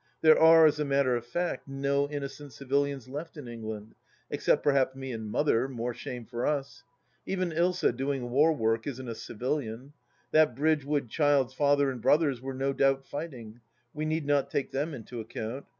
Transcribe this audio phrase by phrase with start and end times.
[0.23, 3.93] There are, as a matter of fact, no innocent civilians left in England,
[4.31, 6.81] except perhaps me and Mother, more shame for us!
[7.27, 9.93] Even Ilsa, doing war work, isn't a civilian.
[10.31, 13.59] That Bridgewood child's father and brothers were no doubt fighting:
[13.93, 15.67] we need not take them in to account.